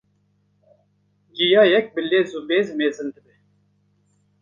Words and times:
giyayek 1.35 1.85
bi 1.93 2.01
lez 2.09 2.31
û 2.37 2.39
bez 2.49 2.67
mezin 2.79 3.07
dibe. 3.15 3.35